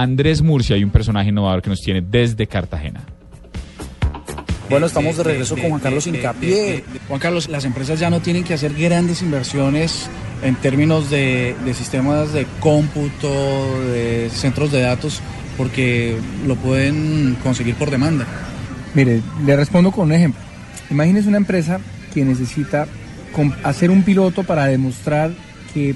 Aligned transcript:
Andrés 0.00 0.40
Murcia 0.40 0.78
y 0.78 0.84
un 0.84 0.88
personaje 0.88 1.28
innovador 1.28 1.60
que 1.60 1.68
nos 1.68 1.80
tiene 1.82 2.00
desde 2.00 2.46
Cartagena. 2.46 3.02
Bueno, 4.70 4.86
estamos 4.86 5.16
de 5.18 5.24
regreso 5.24 5.56
con 5.56 5.68
Juan 5.68 5.80
Carlos 5.80 6.06
Incapié. 6.06 6.84
Juan 7.06 7.20
Carlos, 7.20 7.50
las 7.50 7.66
empresas 7.66 8.00
ya 8.00 8.08
no 8.08 8.20
tienen 8.20 8.42
que 8.42 8.54
hacer 8.54 8.72
grandes 8.72 9.20
inversiones 9.20 10.08
en 10.42 10.54
términos 10.54 11.10
de, 11.10 11.54
sistemas 11.74 12.32
de 12.32 12.46
cómputo, 12.60 13.28
de 13.90 14.30
centros 14.32 14.72
de 14.72 14.80
datos, 14.80 15.20
porque 15.58 16.16
lo 16.46 16.56
pueden 16.56 17.36
conseguir 17.42 17.74
por 17.74 17.90
demanda. 17.90 18.26
Mire, 18.94 19.20
le 19.44 19.56
respondo 19.56 19.90
con 19.90 20.06
un 20.06 20.12
ejemplo. 20.12 20.40
Imagínese 20.90 21.28
una 21.28 21.36
empresa 21.36 21.78
que 22.14 22.24
necesita 22.24 22.86
hacer 23.64 23.90
un 23.90 24.02
piloto 24.02 24.44
para 24.44 24.66
demostrar 24.66 25.30
que 25.74 25.94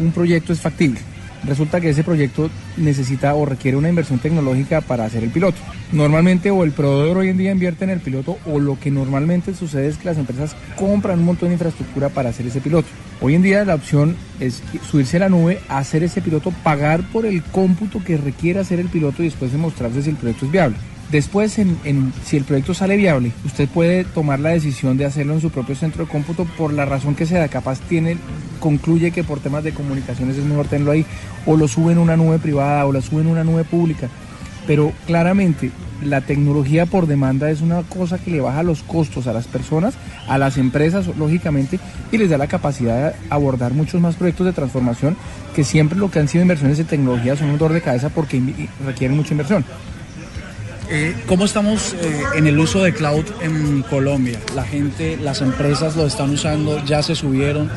un 0.00 0.10
proyecto 0.10 0.52
es 0.52 0.60
factible 0.60 0.98
resulta 1.44 1.80
que 1.80 1.90
ese 1.90 2.04
proyecto 2.04 2.50
necesita 2.76 3.34
o 3.34 3.46
requiere 3.46 3.76
una 3.76 3.88
inversión 3.88 4.18
tecnológica 4.18 4.80
para 4.80 5.04
hacer 5.04 5.22
el 5.22 5.30
piloto. 5.30 5.58
Normalmente 5.92 6.50
o 6.50 6.64
el 6.64 6.72
proveedor 6.72 7.18
hoy 7.18 7.28
en 7.28 7.38
día 7.38 7.52
invierte 7.52 7.84
en 7.84 7.90
el 7.90 8.00
piloto 8.00 8.38
o 8.46 8.58
lo 8.58 8.78
que 8.78 8.90
normalmente 8.90 9.54
sucede 9.54 9.88
es 9.88 9.96
que 9.96 10.06
las 10.06 10.18
empresas 10.18 10.56
compran 10.76 11.20
un 11.20 11.24
montón 11.26 11.48
de 11.48 11.54
infraestructura 11.54 12.08
para 12.08 12.30
hacer 12.30 12.46
ese 12.46 12.60
piloto. 12.60 12.88
Hoy 13.20 13.34
en 13.34 13.42
día 13.42 13.64
la 13.64 13.74
opción 13.74 14.16
es 14.40 14.62
subirse 14.88 15.16
a 15.16 15.20
la 15.20 15.28
nube, 15.28 15.60
hacer 15.68 16.02
ese 16.02 16.22
piloto, 16.22 16.52
pagar 16.62 17.02
por 17.10 17.26
el 17.26 17.42
cómputo 17.42 18.02
que 18.04 18.16
requiere 18.16 18.60
hacer 18.60 18.80
el 18.80 18.88
piloto 18.88 19.22
y 19.22 19.26
después 19.26 19.52
demostrarse 19.52 20.02
si 20.02 20.10
el 20.10 20.16
proyecto 20.16 20.46
es 20.46 20.52
viable. 20.52 20.76
Después, 21.10 21.52
si 21.52 22.36
el 22.36 22.44
proyecto 22.44 22.74
sale 22.74 22.98
viable, 22.98 23.32
usted 23.46 23.66
puede 23.66 24.04
tomar 24.04 24.40
la 24.40 24.50
decisión 24.50 24.98
de 24.98 25.06
hacerlo 25.06 25.32
en 25.32 25.40
su 25.40 25.48
propio 25.48 25.74
centro 25.74 26.04
de 26.04 26.10
cómputo 26.10 26.44
por 26.44 26.72
la 26.74 26.84
razón 26.84 27.14
que 27.14 27.24
sea. 27.24 27.48
Capaz 27.48 27.80
tiene, 27.80 28.18
concluye 28.60 29.10
que 29.10 29.24
por 29.24 29.40
temas 29.40 29.64
de 29.64 29.72
comunicaciones 29.72 30.36
es 30.36 30.44
mejor 30.44 30.66
tenerlo 30.66 30.92
ahí, 30.92 31.06
o 31.46 31.56
lo 31.56 31.66
sube 31.66 31.92
en 31.92 31.98
una 31.98 32.18
nube 32.18 32.38
privada, 32.38 32.84
o 32.84 32.92
lo 32.92 33.00
sube 33.00 33.22
en 33.22 33.28
una 33.28 33.42
nube 33.42 33.64
pública. 33.64 34.08
Pero 34.66 34.92
claramente, 35.06 35.70
la 36.04 36.20
tecnología 36.20 36.84
por 36.84 37.06
demanda 37.06 37.50
es 37.50 37.62
una 37.62 37.82
cosa 37.84 38.18
que 38.18 38.30
le 38.30 38.42
baja 38.42 38.62
los 38.62 38.82
costos 38.82 39.26
a 39.26 39.32
las 39.32 39.46
personas, 39.46 39.94
a 40.28 40.36
las 40.36 40.58
empresas, 40.58 41.06
lógicamente, 41.16 41.80
y 42.12 42.18
les 42.18 42.28
da 42.28 42.36
la 42.36 42.48
capacidad 42.48 43.12
de 43.12 43.16
abordar 43.30 43.72
muchos 43.72 43.98
más 43.98 44.16
proyectos 44.16 44.44
de 44.44 44.52
transformación 44.52 45.16
que 45.56 45.64
siempre 45.64 45.98
lo 45.98 46.10
que 46.10 46.18
han 46.18 46.28
sido 46.28 46.42
inversiones 46.42 46.78
en 46.78 46.86
tecnología 46.86 47.34
son 47.34 47.48
un 47.48 47.56
dolor 47.56 47.72
de 47.72 47.80
cabeza 47.80 48.10
porque 48.10 48.42
requieren 48.84 49.16
mucha 49.16 49.32
inversión. 49.32 49.64
Eh, 50.90 51.14
¿Cómo 51.26 51.44
estamos 51.44 51.92
eh, 51.92 52.22
en 52.36 52.46
el 52.46 52.58
uso 52.58 52.82
de 52.82 52.94
cloud 52.94 53.24
en 53.42 53.82
Colombia? 53.82 54.38
La 54.54 54.64
gente, 54.64 55.18
las 55.18 55.42
empresas 55.42 55.96
lo 55.96 56.06
están 56.06 56.30
usando, 56.30 56.82
ya 56.86 57.02
se 57.02 57.14
subieron. 57.14 57.70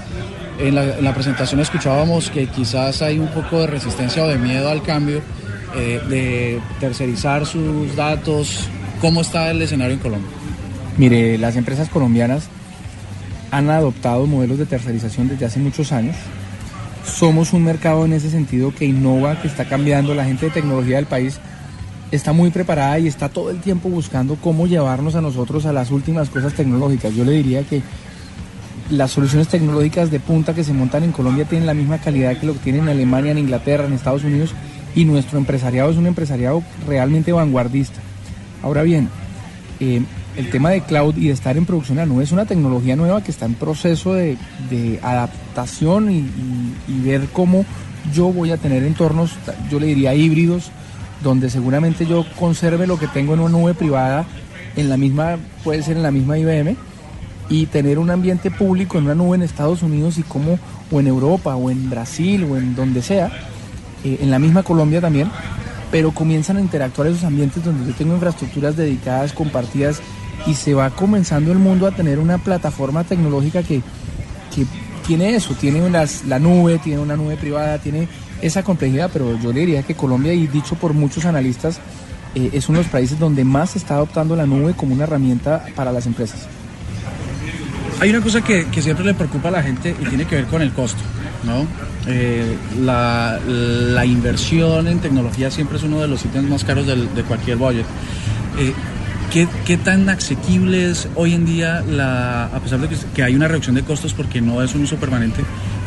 En 0.59 0.75
la, 0.75 1.13
presentación 1.13 1.59
escuchábamos 1.59 2.29
que 2.29 2.47
quizás 2.47 3.01
hay 3.01 3.19
un 3.19 3.27
poco 3.29 3.61
de 3.61 3.67
resistencia 3.67 4.23
o 4.23 4.27
de 4.27 4.37
miedo 4.37 4.69
al 4.69 4.83
cambio, 4.83 5.21
eh, 5.75 5.99
de 6.07 6.61
tercerizar 6.79 7.45
sus 7.45 7.95
datos. 7.95 8.69
¿Cómo 9.01 9.21
está 9.21 9.51
el 9.51 9.61
escenario 9.61 9.95
en 9.95 9.99
Colombia? 9.99 10.29
Mire, 10.97 11.37
las 11.37 11.57
empresas 11.57 11.89
colombianas 11.89 12.47
han 13.49 13.69
adoptado 13.69 14.25
modelos 14.25 14.57
de 14.57 14.65
tercerización 14.65 15.27
desde 15.27 15.45
hace 15.45 15.59
muchos 15.59 15.91
años. 15.91 16.15
Somos 17.05 17.51
un 17.51 17.65
mercado 17.65 18.05
en 18.05 18.13
ese 18.13 18.29
sentido 18.29 18.73
que 18.73 18.85
innova, 18.85 19.41
que 19.41 19.47
está 19.47 19.65
cambiando. 19.65 20.13
La 20.13 20.23
gente 20.23 20.45
de 20.45 20.51
tecnología 20.51 20.97
del 20.97 21.07
país 21.07 21.39
está 22.11 22.33
muy 22.33 22.49
preparada 22.51 22.99
y 22.99 23.07
está 23.07 23.29
todo 23.29 23.49
el 23.49 23.61
tiempo 23.61 23.89
buscando 23.89 24.35
cómo 24.35 24.67
llevarnos 24.67 25.15
a 25.15 25.21
nosotros 25.21 25.65
a 25.65 25.73
las 25.73 25.91
últimas 25.91 26.29
cosas 26.29 26.53
tecnológicas. 26.53 27.13
Yo 27.15 27.23
le 27.23 27.31
diría 27.31 27.63
que 27.63 27.81
las 28.89 29.11
soluciones 29.11 29.47
tecnológicas 29.47 30.11
de 30.11 30.19
punta 30.19 30.53
que 30.53 30.63
se 30.63 30.73
montan 30.73 31.03
en 31.03 31.13
Colombia 31.13 31.45
tienen 31.45 31.65
la 31.65 31.73
misma 31.73 31.99
calidad 31.99 32.37
que 32.37 32.45
lo 32.45 32.53
que 32.53 32.59
tienen 32.59 32.83
en 32.83 32.89
Alemania, 32.89 33.31
en 33.31 33.37
Inglaterra, 33.37 33.85
en 33.85 33.93
Estados 33.93 34.23
Unidos 34.23 34.53
y 34.93 35.05
nuestro 35.05 35.37
empresariado 35.37 35.89
es 35.89 35.97
un 35.97 36.07
empresariado 36.07 36.61
realmente 36.85 37.31
vanguardista. 37.31 38.01
Ahora 38.61 38.83
bien, 38.83 39.09
eh, 39.79 40.01
el 40.35 40.49
tema 40.49 40.71
de 40.71 40.81
cloud 40.81 41.15
y 41.15 41.27
de 41.27 41.33
estar 41.33 41.57
en 41.57 41.65
producción 41.65 41.99
a 41.99 42.05
nube 42.05 42.23
es 42.23 42.33
una 42.33 42.45
tecnología 42.45 42.97
nueva 42.97 43.23
que 43.23 43.31
está 43.31 43.45
en 43.45 43.53
proceso 43.53 44.13
de, 44.13 44.37
adaptación 45.01 46.11
y, 46.11 46.25
y 46.87 46.99
ver 47.03 47.27
cómo 47.31 47.65
yo 48.13 48.31
voy 48.31 48.51
a 48.51 48.57
tener 48.57 48.83
entornos, 48.83 49.31
yo 49.69 49.79
le 49.79 49.87
diría 49.87 50.13
híbridos, 50.13 50.71
donde 51.23 51.49
seguramente 51.49 52.05
yo 52.05 52.25
conserve 52.39 52.87
lo 52.87 52.97
que 52.97 53.07
tengo 53.07 53.33
en 53.33 53.41
una 53.41 53.57
nube 53.57 53.73
privada, 53.73 54.25
en 54.75 54.89
la 54.89 54.97
misma, 54.97 55.37
puede 55.63 55.83
ser 55.83 55.97
en 55.97 56.03
la 56.03 56.11
misma 56.11 56.37
IBM, 56.37 56.75
y 57.49 57.65
tener 57.65 57.99
un 57.99 58.09
ambiente 58.09 58.49
público 58.49 58.97
en 58.97 59.05
una 59.05 59.15
nube 59.15 59.35
en 59.35 59.43
Estados 59.43 59.83
Unidos 59.83 60.17
y 60.17 60.23
como, 60.23 60.57
o 60.89 60.99
en 60.99 61.07
Europa, 61.07 61.55
o 61.55 61.69
en 61.69 61.89
Brasil, 61.89 62.47
o 62.49 62.57
en 62.57 62.75
donde 62.75 63.01
sea, 63.01 63.31
eh, 64.03 64.19
en 64.21 64.31
la 64.31 64.39
misma 64.39 64.63
Colombia 64.63 65.01
también, 65.01 65.29
pero 65.91 66.11
comienzan 66.11 66.57
a 66.57 66.61
interactuar 66.61 67.09
esos 67.09 67.25
ambientes 67.25 67.63
donde 67.63 67.91
yo 67.91 67.95
tengo 67.95 68.13
infraestructuras 68.13 68.77
dedicadas, 68.77 69.33
compartidas, 69.33 70.01
y 70.47 70.53
se 70.55 70.73
va 70.73 70.89
comenzando 70.89 71.51
el 71.51 71.59
mundo 71.59 71.85
a 71.85 71.91
tener 71.91 72.17
una 72.17 72.37
plataforma 72.37 73.03
tecnológica 73.03 73.61
que, 73.61 73.81
que 74.55 74.65
tiene 75.05 75.35
eso, 75.35 75.53
tiene 75.53 75.87
la 75.89 76.39
nube, 76.39 76.79
tiene 76.79 77.01
una 77.01 77.17
nube 77.17 77.35
privada, 77.35 77.77
tiene 77.79 78.07
esa 78.41 78.63
complejidad, 78.63 79.09
pero 79.11 79.39
yo 79.39 79.51
le 79.53 79.61
diría 79.61 79.83
que 79.83 79.95
Colombia, 79.95 80.33
y 80.33 80.47
dicho 80.47 80.75
por 80.75 80.93
muchos 80.93 81.25
analistas, 81.25 81.79
eh, 82.35 82.49
es 82.53 82.69
uno 82.69 82.79
de 82.79 82.85
los 82.85 82.91
países 82.91 83.19
donde 83.19 83.43
más 83.43 83.71
se 83.71 83.77
está 83.77 83.95
adoptando 83.95 84.35
la 84.35 84.45
nube 84.45 84.73
como 84.73 84.93
una 84.93 85.03
herramienta 85.03 85.65
para 85.75 85.91
las 85.91 86.05
empresas. 86.05 86.47
Hay 87.99 88.09
una 88.09 88.21
cosa 88.21 88.41
que, 88.41 88.65
siempre 88.81 89.05
le 89.05 89.13
preocupa 89.13 89.49
a 89.49 89.51
la 89.51 89.63
gente 89.63 89.95
y 89.99 90.05
tiene 90.05 90.25
que 90.25 90.35
ver 90.35 90.45
con 90.45 90.61
el 90.61 90.71
costo, 90.71 91.01
¿no? 91.43 91.67
Eh, 92.07 92.57
la, 92.81 93.39
inversión 94.05 94.87
en 94.87 94.99
tecnología 94.99 95.51
siempre 95.51 95.77
es 95.77 95.83
uno 95.83 96.01
de 96.01 96.07
los 96.07 96.25
ítems 96.25 96.49
más 96.49 96.63
caros 96.63 96.87
de 96.87 97.23
cualquier 97.23 97.57
budget. 97.57 97.85
Eh, 98.57 98.73
¿Qué, 99.31 99.77
tan 99.77 100.09
asequible 100.09 100.91
es 100.91 101.07
hoy 101.15 101.33
en 101.33 101.45
día, 101.45 101.81
la, 101.87 102.47
a 102.47 102.59
pesar 102.59 102.81
de 102.81 102.89
que, 103.15 103.23
hay 103.23 103.33
una 103.33 103.47
reducción 103.47 103.75
de 103.75 103.81
costos 103.81 104.13
porque 104.13 104.41
no 104.41 104.61
es 104.61 104.75
un 104.75 104.81
uso 104.81 104.97
permanente, 104.97 105.41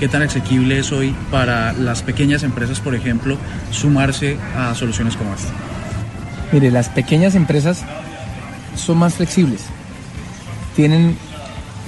qué 0.05 0.09
tan 0.11 0.21
asequible 0.21 0.79
es 0.79 0.93
hoy 0.93 1.17
para 1.31 1.73
las 1.73 2.03
pequeñas 2.03 2.43
empresas, 2.43 2.79
por 2.79 2.95
ejemplo, 2.95 3.39
sumarse 3.71 4.37
a 4.55 4.75
soluciones 4.75 5.17
como 5.17 5.33
esta? 5.33 5.49
Mire, 6.53 6.71
las 6.71 6.91
pequeñas 6.91 7.35
empresas 7.35 7.83
son 8.77 8.99
más 8.99 9.15
flexibles, 9.15 9.63
tienen 10.77 11.17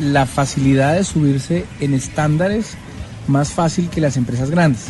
la 0.00 0.24
facilidad 0.24 0.94
de 0.94 1.04
subirse 1.04 1.66
en 1.78 1.92
estándares 1.92 2.78
más 3.26 3.50
fácil 3.50 3.90
que 3.90 4.00
las 4.00 4.16
empresas 4.16 4.50
grandes. 4.50 4.86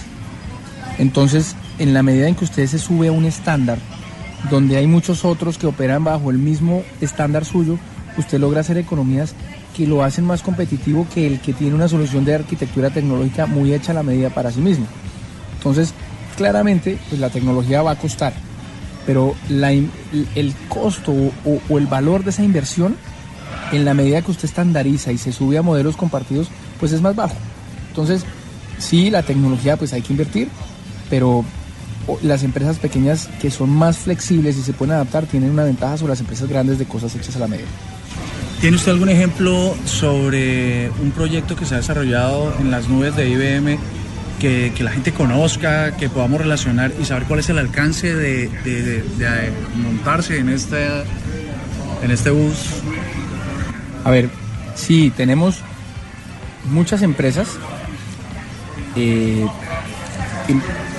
Entonces, 0.99 1.57
en 1.81 1.95
la 1.95 2.05
medida 2.05 2.29
en 2.29 2.37
que 2.37 2.45
usted 2.45 2.65
se 2.69 2.79
sube 2.79 3.09
a 3.09 3.13
un 3.13 3.25
estándar, 3.25 3.79
donde 4.53 4.77
hay 4.77 4.87
muchos 4.87 5.25
otros 5.25 5.59
que 5.59 5.67
operan 5.67 6.05
bajo 6.05 6.31
el 6.31 6.39
mismo 6.39 6.85
estándar 7.01 7.45
suyo, 7.45 7.77
usted 8.19 8.39
logra 8.39 8.61
hacer 8.61 8.79
economías 8.79 9.35
que 9.77 9.87
lo 9.87 10.03
hacen 10.03 10.25
más 10.25 10.43
competitivo 10.43 11.07
que 11.13 11.27
el 11.27 11.41
que 11.41 11.53
tiene 11.53 11.75
una 11.75 11.89
solución 11.89 12.25
de 12.25 12.35
arquitectura 12.35 12.89
tecnológica 12.89 13.47
muy 13.47 13.75
hecha 13.75 13.93
a 13.93 13.95
la 13.95 14.03
medida 14.03 14.31
para 14.31 14.51
sí 14.51 14.61
mismo. 14.61 14.87
Entonces, 15.59 15.93
claramente, 16.37 16.99
pues 17.09 17.21
la 17.21 17.29
tecnología 17.29 17.83
va 17.83 17.91
a 17.91 17.99
costar, 17.99 18.33
pero 19.05 19.35
el 19.51 20.55
costo 20.69 21.13
o, 21.13 21.61
o 21.69 21.79
el 21.79 21.87
valor 21.87 22.25
de 22.25 22.31
esa 22.31 22.43
inversión, 22.43 22.97
en 23.73 23.85
la 23.85 23.93
medida 23.93 24.23
que 24.23 24.31
usted 24.31 24.47
estandariza 24.47 25.13
y 25.13 25.19
se 25.19 25.33
sube 25.33 25.59
a 25.59 25.63
modelos 25.63 25.97
compartidos, 25.97 26.49
pues 26.81 26.93
es 26.93 27.03
más 27.03 27.15
bajo. 27.15 27.37
Entonces, 27.89 28.25
sí, 28.79 29.11
la 29.11 29.23
tecnología 29.23 29.77
pues 29.77 29.93
hay 29.93 30.01
que 30.01 30.13
invertir, 30.13 30.49
pero 31.11 31.45
las 32.23 32.45
empresas 32.45 32.79
pequeñas 32.79 33.29
que 33.43 33.51
son 33.51 33.69
más 33.69 33.99
flexibles 33.99 34.57
y 34.57 34.63
se 34.63 34.73
pueden 34.73 34.95
adaptar 34.95 35.27
tienen 35.27 35.51
una 35.51 35.65
ventaja 35.65 35.99
sobre 35.99 36.13
las 36.13 36.21
empresas 36.21 36.49
grandes 36.49 36.79
de 36.79 36.87
cosas 36.87 37.15
hechas 37.15 37.37
a 37.37 37.41
la 37.41 37.49
medida. 37.49 37.67
¿Tiene 38.67 38.79
usted 38.79 38.91
algún 38.91 39.11
ejemplo 39.11 39.77
sobre 39.85 40.91
un 41.01 41.13
proyecto 41.13 41.55
que 41.55 41.65
se 41.65 41.75
ha 41.75 41.77
desarrollado 41.77 42.53
en 42.59 42.73
las 42.73 42.89
nubes 42.89 43.15
de 43.15 43.29
IBM 43.29 43.79
que, 44.41 44.73
la 44.81 44.91
gente 44.91 45.13
conozca, 45.13 45.97
que 45.97 46.09
podamos 46.09 46.41
relacionar 46.41 46.91
y 47.01 47.05
saber 47.05 47.29
cuál 47.29 47.39
es 47.39 47.49
el 47.49 47.59
alcance 47.59 48.13
de, 48.13 49.05
montarse 49.77 50.39
en 50.39 50.49
este, 50.49 50.85
en 52.03 52.11
este 52.11 52.31
bus? 52.31 52.57
A 54.03 54.11
ver, 54.11 54.31
sí, 54.75 55.13
tenemos 55.17 55.61
muchas 56.65 57.03
empresas. 57.03 57.47
Eh, 58.97 59.47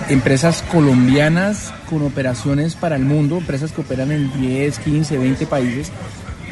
empresas 0.07 0.63
colombianas 0.71 1.73
con 1.89 2.01
operaciones 2.03 2.75
para 2.75 2.95
el 2.95 3.03
mundo, 3.03 3.39
empresas 3.39 3.73
que 3.73 3.81
operan 3.81 4.13
en 4.13 4.31
10, 4.39 4.79
15, 4.79 5.17
20 5.17 5.45
países, 5.47 5.91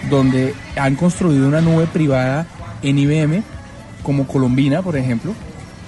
donde 0.10 0.54
han 0.76 0.96
construido 0.96 1.48
una 1.48 1.62
nube 1.62 1.88
privada 1.88 2.48
en 2.82 3.00
IBM, 3.00 3.44
como 4.04 4.28
Colombina, 4.28 4.82
por 4.82 4.96
ejemplo, 4.96 5.34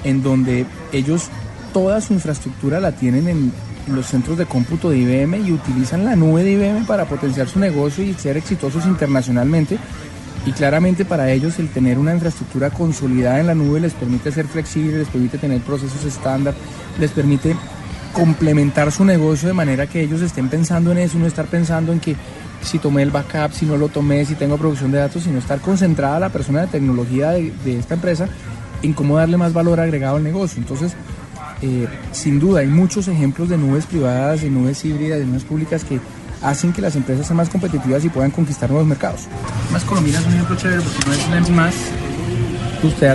en 0.04 0.24
donde 0.24 0.66
ellos 0.92 1.30
toda 1.74 2.02
su 2.02 2.14
infraestructura 2.14 2.80
la 2.80 2.94
tienen 2.94 3.28
en, 3.28 3.54
los 3.88 4.08
centros 4.08 4.38
de 4.38 4.46
cómputo 4.46 4.90
de 4.90 4.98
IBM 4.98 5.48
y 5.48 5.54
utilizan 5.54 6.04
la 6.04 6.16
nube 6.16 6.44
de 6.44 6.52
IBM 6.52 6.86
para 6.86 7.06
potenciar 7.06 7.48
su 7.48 7.58
negocio 7.58 8.04
y 8.04 8.14
ser 8.14 8.36
exitosos 8.36 8.86
internacionalmente. 8.86 9.78
Y 10.46 10.52
claramente 10.52 11.06
para 11.06 11.32
ellos 11.32 11.58
el 11.60 11.70
tener 11.70 11.98
una 11.98 12.14
infraestructura 12.14 12.70
consolidada 12.70 13.40
en 13.40 13.48
la 13.48 13.56
nube 13.56 13.80
les 13.80 13.94
permite 13.94 14.32
ser 14.34 14.46
flexibles, 14.46 14.96
les 14.96 15.08
permite 15.08 15.38
tener 15.38 15.62
procesos 15.62 16.04
estándar, 16.04 16.54
les 17.00 17.12
permite 17.12 17.56
complementar 18.12 18.92
su 18.92 19.06
negocio 19.06 19.48
de 19.48 19.54
manera 19.54 19.88
que 19.88 20.02
ellos 20.02 20.22
estén 20.22 20.50
pensando 20.50 20.92
en 20.92 20.98
eso, 20.98 21.18
no 21.18 21.28
estar 21.28 21.46
pensando 21.46 21.94
en 21.94 22.00
que 22.00 22.16
si 22.68 22.80
tomé 22.80 23.02
el 23.02 23.12
backup, 23.12 23.54
si 23.54 23.66
no 23.66 23.78
lo 23.78 23.88
tomé, 23.90 24.26
si 24.26 24.36
tengo 24.36 24.58
producción 24.58 24.92
de 24.92 25.00
datos, 25.00 25.24
sino 25.24 25.40
estar 25.40 25.60
concentrada 25.62 26.20
la 26.20 26.30
persona 26.30 26.62
de 26.62 26.68
tecnología 26.68 27.32
de, 27.32 27.52
de 27.64 27.80
esta 27.80 27.96
empresa 27.96 28.28
en 28.84 28.94
cómo 28.94 29.18
darle 29.18 29.38
más 29.38 29.54
valor 29.54 29.80
agregado 29.80 30.18
al 30.18 30.24
negocio. 30.24 30.62
Entonces, 30.62 30.96
eh, 31.62 31.88
sin 32.12 32.40
duda, 32.40 32.60
hay 32.60 32.68
muchos 32.68 33.08
ejemplos 33.08 33.50
de 33.50 33.58
nubes 33.58 33.86
privadas, 33.86 34.42
de 34.42 34.50
nubes 34.50 34.84
híbridas, 34.86 35.20
de 35.20 35.26
nubes 35.26 35.44
públicas 35.44 35.84
que 35.84 36.00
hacen 36.42 36.72
que 36.72 36.82
las 36.82 36.96
empresas 36.96 37.26
sean 37.26 37.38
más 37.38 37.50
competitivas 37.50 38.06
y 38.06 38.10
puedan 38.10 38.32
conquistar 38.32 38.70
nuevos 38.70 38.88
mercados. 38.88 39.22
Más 39.72 39.84
Colombia 39.84 40.20
es 40.20 40.26
un 40.26 40.34
ejemplo 40.34 40.56
chévere 40.56 40.82
porque 40.82 41.30
no 41.30 41.38
es 41.38 41.50
más 41.50 41.76
usted 42.84 43.08
a, 43.08 43.14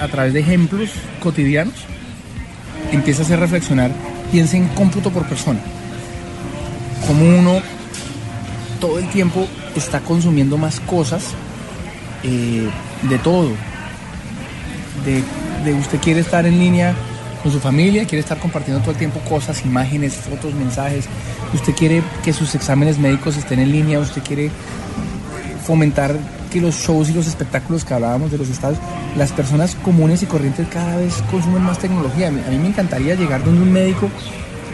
a, 0.00 0.04
a, 0.04 0.08
través 0.08 0.32
de 0.32 0.40
ejemplos 0.40 0.90
cotidianos 1.20 1.74
empieza 2.92 3.20
a 3.20 3.24
hacer 3.26 3.38
reflexionar, 3.38 3.90
piensa 4.32 4.56
en 4.56 4.68
cómputo 4.68 5.10
por 5.10 5.26
persona. 5.26 5.60
Como 7.06 7.38
uno 7.38 7.60
todo 8.80 8.98
el 8.98 9.08
tiempo 9.10 9.46
está 9.76 10.00
consumiendo 10.00 10.56
más 10.56 10.80
cosas 10.80 11.24
eh, 12.22 12.68
de 13.02 13.18
todo. 13.18 13.50
De, 15.04 15.22
de 15.64 15.74
usted 15.74 15.98
quiere 16.00 16.20
estar 16.20 16.46
en 16.46 16.58
línea 16.58 16.94
con 17.42 17.52
su 17.52 17.60
familia, 17.60 18.04
quiere 18.04 18.20
estar 18.20 18.38
compartiendo 18.38 18.80
todo 18.80 18.92
el 18.92 18.98
tiempo 18.98 19.20
cosas, 19.20 19.64
imágenes, 19.64 20.14
fotos, 20.14 20.54
mensajes. 20.54 21.06
Usted 21.54 21.74
quiere 21.74 22.02
que 22.24 22.32
sus 22.32 22.54
exámenes 22.54 22.98
médicos 22.98 23.36
estén 23.36 23.60
en 23.60 23.72
línea, 23.72 24.00
usted 24.00 24.22
quiere 24.22 24.50
fomentar 25.64 26.16
que 26.50 26.60
los 26.60 26.74
shows 26.76 27.10
y 27.10 27.12
los 27.12 27.26
espectáculos 27.26 27.84
que 27.84 27.94
hablábamos 27.94 28.30
de 28.30 28.38
los 28.38 28.48
estados, 28.48 28.78
las 29.16 29.32
personas 29.32 29.76
comunes 29.76 30.22
y 30.22 30.26
corrientes 30.26 30.66
cada 30.68 30.96
vez 30.96 31.22
consumen 31.30 31.62
más 31.62 31.78
tecnología. 31.78 32.28
A 32.28 32.30
mí, 32.30 32.40
a 32.46 32.50
mí 32.50 32.58
me 32.58 32.68
encantaría 32.68 33.14
llegar 33.14 33.44
donde 33.44 33.62
un 33.62 33.72
médico 33.72 34.10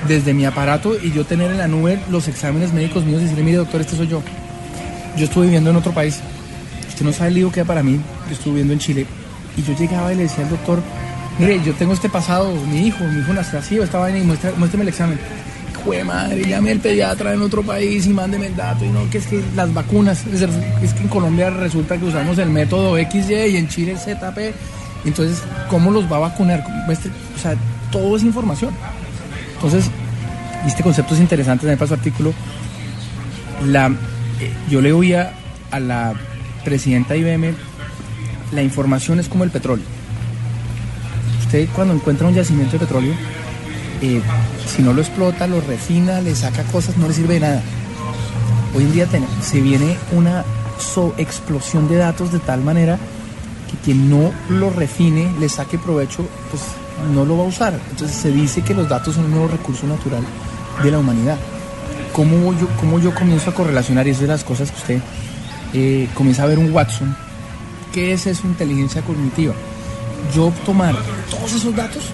desde 0.08 0.34
mi 0.34 0.44
aparato 0.44 0.96
y 1.00 1.12
yo 1.12 1.24
tener 1.24 1.50
en 1.50 1.58
la 1.58 1.68
nube 1.68 1.98
los 2.10 2.28
exámenes 2.28 2.72
médicos 2.72 3.04
míos 3.04 3.20
y 3.20 3.24
decirle, 3.24 3.44
mire 3.44 3.56
doctor, 3.58 3.80
este 3.80 3.96
soy 3.96 4.08
yo. 4.08 4.22
Yo 5.16 5.24
estuve 5.24 5.46
viviendo 5.46 5.70
en 5.70 5.76
otro 5.76 5.92
país. 5.92 6.20
Usted 6.88 7.04
no 7.04 7.12
sabe 7.12 7.28
el 7.28 7.34
lío 7.34 7.52
que 7.52 7.60
era 7.60 7.66
para 7.66 7.82
mí. 7.82 8.00
Yo 8.28 8.32
estuve 8.32 8.54
viviendo 8.54 8.72
en 8.72 8.78
Chile. 8.78 9.06
Y 9.56 9.62
yo 9.62 9.76
llegaba 9.76 10.12
y 10.12 10.16
le 10.16 10.24
decía 10.24 10.44
al 10.44 10.50
doctor, 10.50 10.82
mire, 11.38 11.60
yo 11.64 11.72
tengo 11.74 11.92
este 11.92 12.08
pasado, 12.08 12.52
mi 12.70 12.86
hijo, 12.86 13.04
mi 13.04 13.20
hijo 13.20 13.32
nació 13.32 13.58
así, 13.58 13.78
estaba 13.78 14.10
en 14.10 14.18
y 14.18 14.20
muestra, 14.22 14.52
muéstrame 14.56 14.82
el 14.82 14.88
examen. 14.88 15.18
Jue 15.84 16.02
madre, 16.02 16.44
llame 16.44 16.70
al 16.72 16.80
pediatra 16.80 17.34
en 17.34 17.42
otro 17.42 17.62
país 17.62 18.06
y 18.06 18.10
mándeme 18.10 18.46
el 18.46 18.56
dato. 18.56 18.84
Y 18.84 18.88
no, 18.88 19.08
que 19.10 19.18
es 19.18 19.26
que 19.26 19.42
las 19.54 19.72
vacunas, 19.72 20.24
es 20.26 20.94
que 20.94 21.02
en 21.02 21.08
Colombia 21.08 21.50
resulta 21.50 21.96
que 21.98 22.06
usamos 22.06 22.38
el 22.38 22.50
método 22.50 22.96
XY 22.96 23.34
y 23.50 23.56
en 23.56 23.68
Chile 23.68 23.92
el 23.92 23.98
ZP. 23.98 24.54
Entonces, 25.04 25.42
¿cómo 25.68 25.90
los 25.90 26.10
va 26.10 26.16
a 26.16 26.20
vacunar? 26.20 26.64
O 26.88 27.40
sea, 27.40 27.54
todo 27.92 28.16
es 28.16 28.22
información. 28.22 28.74
Entonces, 29.64 29.90
este 30.66 30.82
concepto 30.82 31.14
es 31.14 31.20
interesante, 31.20 31.62
también 31.62 31.78
para 31.78 31.88
su 31.88 31.94
artículo. 31.94 32.34
La, 33.64 33.87
eh, 33.87 34.52
yo 34.69 34.82
le 34.82 34.93
oía 34.93 35.32
a 35.70 35.81
la 35.81 36.12
presidenta 36.66 37.16
IBM, 37.16 37.55
la 38.52 38.62
información 38.62 39.20
es 39.20 39.28
como 39.28 39.43
el 39.43 39.50
petróleo. 39.50 39.87
Usted 41.40 41.66
cuando 41.75 41.94
encuentra 41.94 42.28
un 42.28 42.34
yacimiento 42.34 42.72
de 42.72 42.81
petróleo, 42.81 43.14
eh, 44.02 44.20
si 44.66 44.82
no 44.82 44.93
lo 44.93 45.00
explota, 45.00 45.46
lo 45.46 45.62
refina, 45.62 46.20
le 46.20 46.34
saca 46.34 46.62
cosas, 46.64 46.99
no 46.99 47.08
le 47.08 47.14
sirve 47.14 47.34
de 47.34 47.40
nada. 47.40 47.62
Hoy 48.76 48.82
en 48.82 48.93
día 48.93 49.08
se 49.40 49.62
viene 49.62 49.96
una 50.12 50.44
so 50.78 51.14
explosión 51.16 51.88
de 51.88 51.96
datos 51.96 52.32
de 52.32 52.38
tal 52.38 52.61
manera 52.61 52.99
quien 53.84 54.08
no 54.08 54.32
lo 54.48 54.70
refine, 54.70 55.31
le 55.38 55.48
saque 55.48 55.78
provecho, 55.78 56.26
pues 56.50 56.62
no 57.12 57.25
lo 57.25 57.36
va 57.36 57.44
a 57.44 57.46
usar. 57.46 57.78
Entonces 57.90 58.16
se 58.16 58.31
dice 58.32 58.62
que 58.62 58.75
los 58.75 58.88
datos 58.88 59.14
son 59.14 59.26
un 59.26 59.32
nuevo 59.32 59.48
recurso 59.48 59.86
natural 59.86 60.22
de 60.82 60.90
la 60.90 60.98
humanidad. 60.98 61.36
¿Cómo 62.12 62.52
yo, 62.58 62.69
cómo 62.81 62.98
yo 62.98 63.14
comienzo 63.14 63.50
a 63.50 63.54
correlacionar? 63.54 64.06
Y 64.06 64.12
de 64.12 64.26
las 64.26 64.44
cosas 64.44 64.70
que 64.70 64.76
usted 64.78 65.00
eh, 65.75 66.08
comienza 66.14 66.44
a 66.44 66.46
ver 66.46 66.58
un 66.58 66.72
Watson. 66.72 67.14
¿Qué 67.92 68.12
es 68.12 68.26
eso, 68.26 68.46
inteligencia 68.46 69.02
cognitiva? 69.02 69.54
Yo 70.34 70.52
tomar 70.64 70.94
todos 71.30 71.52
esos 71.52 71.76
datos, 71.76 72.04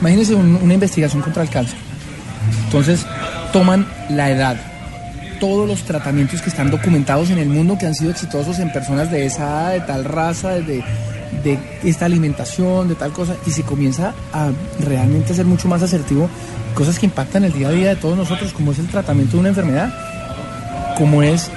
imagínense 0.00 0.34
un, 0.34 0.58
una 0.62 0.74
investigación 0.74 1.22
contra 1.22 1.42
el 1.42 1.50
cáncer. 1.50 1.78
Entonces 2.64 3.04
toman 3.52 3.86
la 4.08 4.30
edad, 4.30 4.56
todos 5.38 5.68
los 5.68 5.82
tratamientos 5.82 6.40
que 6.40 6.50
están 6.50 6.70
documentados 6.70 7.30
en 7.30 7.38
el 7.38 7.48
mundo 7.48 7.76
que 7.78 7.86
han 7.86 7.94
sido 7.94 8.10
exitosos 8.10 8.58
en 8.58 8.72
personas 8.72 9.10
de 9.10 9.26
esa, 9.26 9.70
de 9.70 9.80
tal 9.80 10.04
raza, 10.04 10.50
de, 10.54 10.82
de 11.42 11.58
esta 11.84 12.06
alimentación, 12.06 12.88
de 12.88 12.94
tal 12.94 13.12
cosa, 13.12 13.36
y 13.46 13.50
se 13.50 13.62
comienza 13.62 14.14
a 14.32 14.50
realmente 14.80 15.34
ser 15.34 15.46
mucho 15.46 15.68
más 15.68 15.82
asertivo 15.82 16.28
cosas 16.74 16.98
que 16.98 17.06
impactan 17.06 17.44
el 17.44 17.52
día 17.52 17.68
a 17.68 17.72
día 17.72 17.88
de 17.88 17.96
todos 17.96 18.16
nosotros, 18.16 18.52
como 18.52 18.72
es 18.72 18.78
el 18.78 18.86
tratamiento 18.86 19.32
de 19.32 19.40
una 19.40 19.48
enfermedad, 19.48 19.92
como 20.96 21.22
es, 21.22 21.50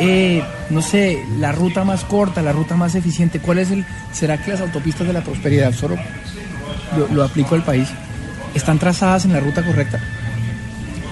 eh, 0.00 0.42
no 0.70 0.82
sé, 0.82 1.22
la 1.38 1.52
ruta 1.52 1.84
más 1.84 2.04
corta, 2.04 2.42
la 2.42 2.52
ruta 2.52 2.76
más 2.76 2.94
eficiente, 2.94 3.38
cuál 3.38 3.58
es 3.58 3.70
el, 3.70 3.84
será 4.12 4.42
que 4.42 4.50
las 4.50 4.60
autopistas 4.60 5.06
de 5.06 5.12
la 5.12 5.22
prosperidad, 5.22 5.72
solo 5.72 5.96
lo, 6.96 7.08
lo 7.08 7.24
aplico 7.24 7.54
al 7.54 7.64
país, 7.64 7.88
están 8.54 8.78
trazadas 8.78 9.24
en 9.24 9.32
la 9.32 9.40
ruta 9.40 9.62
correcta. 9.62 10.00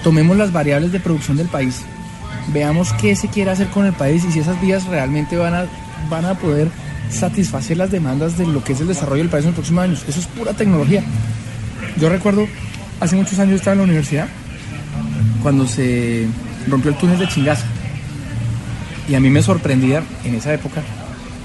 Tomemos 0.03 0.35
las 0.37 0.51
variables 0.51 0.91
de 0.91 0.99
producción 0.99 1.37
del 1.37 1.47
país, 1.47 1.81
veamos 2.47 2.93
qué 2.93 3.15
se 3.15 3.27
quiere 3.27 3.51
hacer 3.51 3.67
con 3.67 3.85
el 3.85 3.93
país 3.93 4.23
y 4.25 4.31
si 4.31 4.39
esas 4.39 4.59
vías 4.61 4.85
realmente 4.85 5.37
van 5.37 5.53
a, 5.53 5.65
van 6.09 6.25
a 6.25 6.33
poder 6.33 6.69
satisfacer 7.11 7.77
las 7.77 7.91
demandas 7.91 8.37
de 8.37 8.45
lo 8.45 8.63
que 8.63 8.73
es 8.73 8.81
el 8.81 8.87
desarrollo 8.87 9.23
del 9.23 9.29
país 9.29 9.43
en 9.43 9.49
los 9.49 9.55
próximos 9.55 9.83
años. 9.83 10.05
Eso 10.07 10.19
es 10.19 10.27
pura 10.27 10.53
tecnología. 10.53 11.03
Yo 11.97 12.09
recuerdo, 12.09 12.47
hace 12.99 13.15
muchos 13.15 13.37
años 13.39 13.55
estaba 13.55 13.73
en 13.73 13.79
la 13.79 13.83
universidad, 13.85 14.27
cuando 15.43 15.67
se 15.67 16.27
rompió 16.67 16.91
el 16.91 16.97
túnel 16.97 17.19
de 17.19 17.27
Chingaza. 17.27 17.65
Y 19.07 19.15
a 19.15 19.19
mí 19.19 19.29
me 19.29 19.41
sorprendía 19.41 20.03
en 20.23 20.35
esa 20.35 20.53
época, 20.53 20.81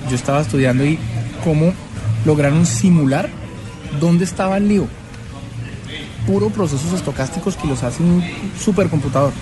yo 0.09 0.15
estaba 0.15 0.41
estudiando 0.41 0.85
y 0.85 0.99
cómo 1.43 1.73
lograron 2.25 2.65
simular 2.67 3.29
dónde 4.01 4.25
estaba 4.25 4.57
el 4.59 4.69
lío. 4.69 4.87
Puro 6.27 6.51
procesos 6.51 6.93
estocásticos 6.93 7.57
que 7.57 7.67
los 7.67 7.83
hace 7.83 8.03
un 8.03 8.23
supercomputador. 8.59 9.33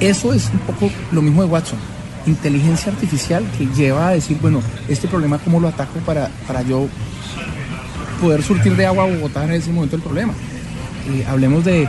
Eso 0.00 0.32
es 0.32 0.50
un 0.52 0.60
poco 0.60 0.90
lo 1.12 1.22
mismo 1.22 1.42
de 1.42 1.48
Watson 1.48 1.78
inteligencia 2.26 2.92
artificial 2.92 3.44
que 3.56 3.66
lleva 3.66 4.08
a 4.08 4.12
decir, 4.12 4.38
bueno, 4.40 4.60
este 4.88 5.08
problema 5.08 5.38
cómo 5.38 5.60
lo 5.60 5.68
ataco 5.68 5.98
para, 6.00 6.30
para 6.46 6.62
yo 6.62 6.88
poder 8.20 8.42
surtir 8.42 8.76
de 8.76 8.86
agua 8.86 9.06
Bogotá 9.06 9.44
en 9.44 9.52
ese 9.52 9.72
momento 9.72 9.96
el 9.96 10.02
problema. 10.02 10.32
Eh, 11.10 11.26
hablemos 11.28 11.64
de, 11.64 11.88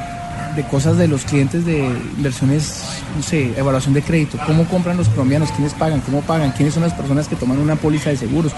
de, 0.55 0.63
cosas 0.63 0.97
de 0.97 1.07
los 1.07 1.23
clientes 1.23 1.65
de 1.65 1.85
inversiones, 2.17 2.83
no 3.15 3.21
sé, 3.21 3.53
evaluación 3.57 3.93
de 3.93 4.01
crédito, 4.01 4.39
cómo 4.45 4.65
compran 4.65 4.97
los 4.97 5.07
colombianos, 5.09 5.51
quiénes 5.51 5.73
pagan, 5.73 6.01
cómo 6.01 6.21
pagan, 6.21 6.51
quiénes 6.51 6.73
son 6.73 6.83
las 6.83 6.93
personas 6.93 7.27
que 7.27 7.35
toman 7.35 7.59
una 7.59 7.75
póliza 7.75 8.09
de 8.09 8.17
seguros. 8.17 8.51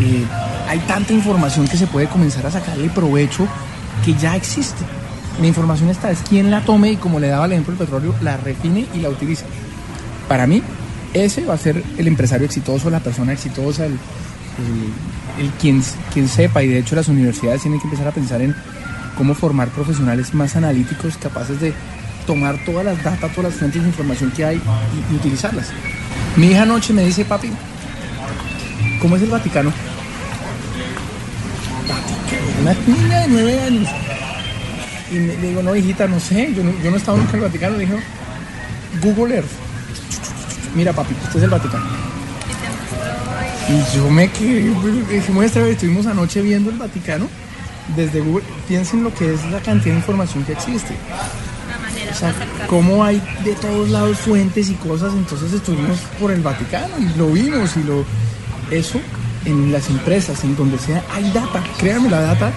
Eh, 0.00 0.24
hay 0.68 0.80
tanta 0.80 1.12
información 1.12 1.68
que 1.68 1.76
se 1.76 1.86
puede 1.86 2.08
comenzar 2.08 2.44
a 2.46 2.50
sacarle 2.50 2.88
provecho 2.88 3.46
que 4.04 4.14
ya 4.14 4.34
existe. 4.34 4.84
La 5.40 5.46
información 5.46 5.88
está, 5.90 6.10
es 6.10 6.18
quién 6.28 6.50
la 6.50 6.60
tome 6.64 6.92
y 6.92 6.96
como 6.96 7.20
le 7.20 7.28
daba 7.28 7.46
el 7.46 7.52
ejemplo 7.52 7.72
el 7.72 7.78
petróleo, 7.78 8.14
la 8.20 8.36
refine 8.36 8.86
y 8.94 8.98
la 8.98 9.08
utiliza. 9.08 9.46
Para 10.28 10.46
mí, 10.46 10.62
ese 11.14 11.44
va 11.44 11.54
a 11.54 11.58
ser 11.58 11.82
el 11.96 12.08
empresario 12.08 12.44
exitoso, 12.44 12.90
la 12.90 13.00
persona 13.00 13.32
exitosa, 13.32 13.86
el, 13.86 13.98
quien, 15.60 15.82
quien 16.12 16.28
sepa, 16.28 16.62
y 16.62 16.68
de 16.68 16.78
hecho 16.78 16.96
las 16.96 17.08
universidades 17.08 17.62
tienen 17.62 17.80
que 17.80 17.86
empezar 17.86 18.08
a 18.08 18.12
pensar 18.12 18.42
en 18.42 18.54
cómo 19.16 19.34
formar 19.34 19.68
profesionales 19.68 20.34
más 20.34 20.56
analíticos, 20.56 21.16
capaces 21.16 21.60
de 21.60 21.72
tomar 22.26 22.62
todas 22.64 22.84
las 22.84 23.02
datas, 23.02 23.32
todas 23.32 23.52
las 23.52 23.54
fuentes 23.54 23.82
de 23.82 23.88
información 23.88 24.30
que 24.32 24.44
hay 24.44 24.60
y, 25.10 25.14
utilizarlas. 25.14 25.68
Mi 26.36 26.48
hija 26.48 26.62
anoche 26.62 26.92
me 26.92 27.04
dice, 27.04 27.24
papi, 27.24 27.50
¿cómo 29.00 29.16
es 29.16 29.22
el 29.22 29.30
Vaticano? 29.30 29.72
Una 32.60 32.74
niña 32.86 33.20
de 33.20 33.28
nueve 33.28 33.60
años. 33.60 33.88
Y 35.12 35.18
le 35.18 35.48
digo, 35.48 35.62
no, 35.62 35.76
hijita, 35.76 36.08
no 36.08 36.18
sé, 36.18 36.52
yo 36.54 36.64
no, 36.64 36.72
yo 36.82 36.90
no 36.90 36.96
he 36.96 36.98
estado 36.98 37.18
nunca 37.18 37.30
en 37.32 37.36
el 37.36 37.42
Vaticano. 37.42 37.76
Le 37.76 37.86
dijo, 37.86 37.98
Google 39.00 39.36
Earth 39.36 39.63
mira 40.74 40.92
papi, 40.92 41.14
este 41.24 41.38
es 41.38 41.44
el 41.44 41.50
Vaticano. 41.50 41.84
Y 43.68 43.96
yo 43.96 44.10
me 44.10 44.30
quedé, 44.30 44.70
muestra, 45.32 45.66
estuvimos 45.66 46.06
anoche 46.06 46.42
viendo 46.42 46.70
el 46.70 46.76
Vaticano 46.76 47.28
desde 47.96 48.20
Google. 48.20 48.44
Piensen 48.68 49.02
lo 49.02 49.14
que 49.14 49.32
es 49.32 49.44
la 49.50 49.60
cantidad 49.60 49.94
de 49.94 50.00
información 50.00 50.44
que 50.44 50.52
existe. 50.52 50.94
O 52.10 52.14
sea, 52.16 52.34
cómo 52.68 53.04
hay 53.04 53.22
de 53.44 53.54
todos 53.54 53.88
lados 53.88 54.18
fuentes 54.18 54.68
y 54.68 54.74
cosas, 54.74 55.12
entonces 55.14 55.52
estuvimos 55.52 55.98
por 56.20 56.30
el 56.30 56.42
Vaticano 56.42 56.94
y 56.98 57.18
lo 57.18 57.28
vimos 57.28 57.76
y 57.76 57.82
lo... 57.82 58.04
Eso 58.70 59.00
en 59.44 59.72
las 59.72 59.88
empresas, 59.90 60.42
en 60.44 60.56
donde 60.56 60.78
sea, 60.78 61.02
hay 61.12 61.30
data. 61.32 61.62
Créanme, 61.78 62.10
la 62.10 62.20
data 62.20 62.52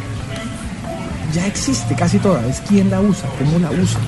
ya 1.34 1.46
existe 1.46 1.96
casi 1.96 2.20
toda. 2.20 2.46
Es 2.48 2.62
quién 2.62 2.90
la 2.90 3.02
usa, 3.02 3.30
cómo 3.38 3.60
la 3.60 3.72
usa. 3.72 4.00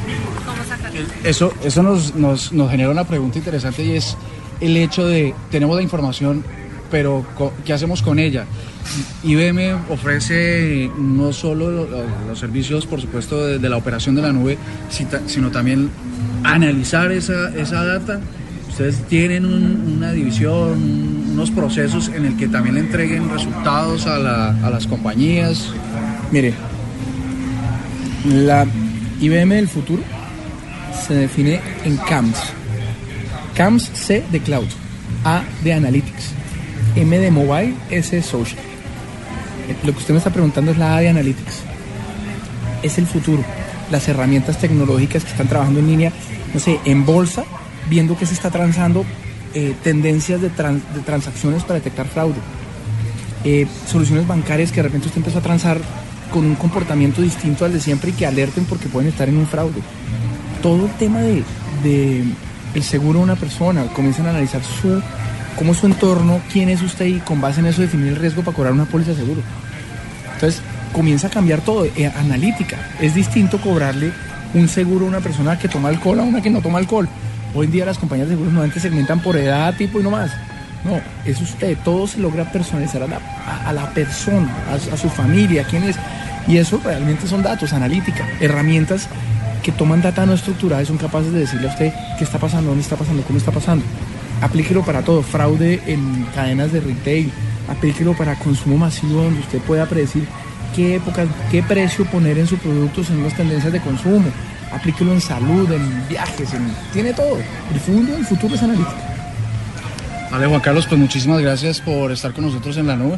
Eso, 1.23 1.53
eso 1.63 1.83
nos, 1.83 2.15
nos, 2.15 2.51
nos, 2.53 2.71
genera 2.71 2.89
una 2.89 3.03
pregunta 3.05 3.37
interesante 3.37 3.83
y 3.83 3.91
es 3.91 4.15
el 4.61 4.75
hecho 4.77 5.05
de, 5.05 5.33
tenemos 5.51 5.75
la 5.75 5.81
información, 5.81 6.43
pero 6.91 7.25
¿qué 7.65 7.73
hacemos 7.73 8.01
con 8.01 8.19
ella? 8.19 8.45
IBM 9.23 9.73
ofrece 9.89 10.89
no 10.97 11.31
solo 11.31 11.69
lo- 11.71 11.85
lo- 11.89 12.03
los 12.27 12.39
servicios, 12.39 12.85
por 12.85 12.99
supuesto, 13.01 13.45
de, 13.45 13.69
la 13.69 13.77
operación 13.77 14.15
de 14.15 14.21
la 14.23 14.33
nube, 14.33 14.57
sino 15.27 15.51
también 15.51 15.89
analizar 16.43 17.11
esa, 17.11 17.49
esa 17.55 17.83
data. 17.85 18.19
Ustedes 18.69 19.03
tienen 19.07 19.45
un- 19.45 19.93
una 19.97 20.11
división, 20.11 20.71
un- 20.71 21.29
unos 21.33 21.51
procesos 21.51 22.09
en 22.09 22.25
el 22.25 22.35
que 22.37 22.47
también 22.47 22.77
entreguen 22.77 23.29
resultados 23.29 24.07
a, 24.07 24.17
la- 24.17 24.49
a 24.65 24.69
las 24.69 24.87
compañías. 24.87 25.69
Mire, 26.31 26.53
la 28.25 28.65
IBM 29.21 29.55
del 29.55 29.67
futuro 29.67 30.01
se 31.09 31.19
define 31.19 31.59
en 31.83 31.97
CAMS. 31.97 32.37
CAMS 33.55 33.91
C 33.93 34.23
de 34.31 34.39
Cloud, 34.39 34.67
A 35.25 35.41
de 35.63 35.73
Analytics, 35.73 36.31
M 36.95 37.17
de 37.17 37.31
Mobile, 37.31 37.73
S 37.89 38.15
de 38.15 38.21
Social. 38.21 38.59
Eh, 39.67 39.75
Lo 39.83 39.91
que 39.91 39.97
usted 39.99 40.13
me 40.13 40.19
está 40.19 40.29
preguntando 40.31 40.71
es 40.71 40.77
la 40.77 40.95
A 40.95 41.01
de 41.01 41.09
Analytics. 41.09 41.61
Es 42.83 42.97
el 42.97 43.07
futuro. 43.07 43.43
Las 43.91 44.07
herramientas 44.07 44.59
tecnológicas 44.59 45.23
que 45.25 45.31
están 45.31 45.47
trabajando 45.47 45.79
en 45.79 45.87
línea, 45.87 46.11
no 46.53 46.59
sé, 46.59 46.79
en 46.85 47.05
bolsa, 47.05 47.43
viendo 47.89 48.17
que 48.17 48.25
se 48.25 48.33
está 48.35 48.49
transando 48.51 49.03
eh, 49.53 49.73
tendencias 49.83 50.41
de, 50.41 50.51
tran- 50.51 50.81
de 50.93 51.01
transacciones 51.01 51.63
para 51.63 51.75
detectar 51.79 52.07
fraude 52.07 52.35
eh, 53.43 53.65
soluciones 53.87 54.27
bancarias 54.27 54.69
que 54.69 54.75
de 54.77 54.83
repente 54.83 55.07
usted 55.07 55.19
empezó 55.19 55.39
a 55.39 55.41
transar 55.41 55.79
con 56.31 56.45
un 56.45 56.53
comportamiento 56.55 57.21
distinto 57.23 57.65
al 57.65 57.73
de 57.73 57.79
siempre 57.79 58.11
y 58.11 58.13
que 58.13 58.27
alerten 58.27 58.65
porque 58.65 58.87
pueden 58.89 59.09
estar 59.09 59.27
en 59.29 59.37
un 59.37 59.47
fraude. 59.47 59.79
Todo 60.61 60.85
el 60.85 60.91
tema 60.93 61.19
de, 61.21 62.23
el 62.73 62.83
seguro 62.83 63.19
de 63.19 63.23
una 63.23 63.35
persona, 63.35 63.85
comienzan 63.93 64.27
a 64.27 64.31
analizar 64.31 64.61
su 64.63 65.01
cómo 65.55 65.73
es 65.73 65.79
su 65.79 65.87
entorno, 65.87 66.39
quién 66.51 66.69
es 66.69 66.81
usted 66.81 67.05
y 67.05 67.19
con 67.19 67.41
base 67.41 67.59
en 67.59 67.67
eso 67.67 67.81
definir 67.81 68.07
el 68.07 68.15
riesgo 68.15 68.43
para 68.43 68.55
cobrar 68.55 68.73
una 68.73 68.85
póliza 68.85 69.11
de 69.11 69.17
seguro. 69.17 69.41
Entonces 70.35 70.61
comienza 70.93 71.27
a 71.27 71.29
cambiar 71.29 71.61
todo, 71.61 71.85
eh, 71.85 72.11
analítica. 72.15 72.77
Es 72.99 73.13
distinto 73.13 73.59
cobrarle 73.59 74.11
un 74.53 74.67
seguro 74.67 75.05
a 75.05 75.09
una 75.09 75.19
persona 75.19 75.57
que 75.57 75.67
toma 75.67 75.89
alcohol 75.89 76.19
a 76.19 76.23
una 76.23 76.41
que 76.41 76.49
no 76.49 76.61
toma 76.61 76.79
alcohol. 76.79 77.07
Hoy 77.53 77.65
en 77.65 77.71
día 77.71 77.85
las 77.85 77.97
compañías 77.97 78.27
de 78.27 78.35
seguros 78.35 78.53
nuevamente 78.53 78.79
segmentan 78.79 79.21
por 79.21 79.35
edad, 79.37 79.75
tipo 79.75 79.99
y 79.99 80.03
no 80.03 80.11
más. 80.11 80.31
No, 80.83 81.01
es 81.25 81.41
usted, 81.41 81.77
todo 81.83 82.07
se 82.07 82.19
logra 82.19 82.49
personalizar 82.51 83.03
a 83.03 83.07
la, 83.07 83.19
a 83.65 83.73
la 83.73 83.89
persona, 83.93 84.49
a, 84.69 84.93
a 84.93 84.97
su 84.97 85.09
familia, 85.09 85.65
quién 85.69 85.83
es. 85.83 85.97
Y 86.47 86.57
eso 86.57 86.79
realmente 86.83 87.27
son 87.27 87.43
datos, 87.43 87.73
analítica, 87.73 88.25
herramientas 88.39 89.09
que 89.63 89.71
toman 89.71 90.01
data 90.01 90.25
no 90.25 90.33
estructurada 90.33 90.81
y 90.81 90.85
son 90.85 90.97
capaces 90.97 91.31
de 91.31 91.39
decirle 91.39 91.67
a 91.67 91.71
usted 91.71 91.93
qué 92.17 92.23
está 92.23 92.39
pasando, 92.39 92.69
dónde 92.69 92.83
está 92.83 92.95
pasando, 92.95 93.23
cómo 93.23 93.37
está 93.37 93.51
pasando. 93.51 93.83
Aplíquelo 94.41 94.83
para 94.83 95.01
todo, 95.01 95.21
fraude 95.21 95.81
en 95.85 96.25
cadenas 96.33 96.71
de 96.71 96.79
retail, 96.79 97.31
aplíquelo 97.67 98.15
para 98.15 98.35
consumo 98.35 98.77
masivo 98.77 99.23
donde 99.23 99.41
usted 99.41 99.59
pueda 99.59 99.85
predecir 99.85 100.27
qué 100.75 100.95
época, 100.95 101.25
qué 101.51 101.61
precio 101.61 102.05
poner 102.05 102.37
en 102.37 102.47
su 102.47 102.57
producto 102.57 103.03
según 103.03 103.23
las 103.23 103.35
tendencias 103.35 103.73
de 103.73 103.81
consumo. 103.81 104.29
Aplíquelo 104.71 105.13
en 105.13 105.21
salud, 105.21 105.71
en 105.71 106.07
viajes, 106.07 106.53
en, 106.53 106.71
tiene 106.93 107.13
todo. 107.13 107.37
El 107.73 107.79
futuro, 107.79 108.17
el 108.17 108.25
futuro 108.25 108.55
es 108.55 108.63
analítica. 108.63 109.09
Vale, 110.31 110.45
Juan 110.45 110.61
Carlos, 110.61 110.85
pues 110.85 111.01
muchísimas 111.01 111.41
gracias 111.41 111.81
por 111.81 112.11
estar 112.11 112.33
con 112.33 112.45
nosotros 112.45 112.77
en 112.77 112.85
la 112.85 112.95
nube. 112.95 113.17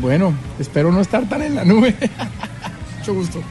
Bueno, 0.00 0.32
espero 0.58 0.90
no 0.90 1.00
estar 1.00 1.28
tan 1.28 1.42
en 1.42 1.54
la 1.56 1.64
nube. 1.64 1.94
Mucho 2.98 3.14
gusto. 3.14 3.42